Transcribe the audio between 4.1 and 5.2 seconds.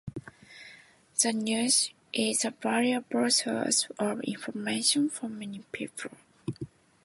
information